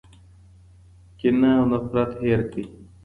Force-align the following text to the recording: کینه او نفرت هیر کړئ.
کینه 1.17 1.51
او 1.59 1.65
نفرت 1.71 2.11
هیر 2.21 2.41
کړئ. 2.51 2.65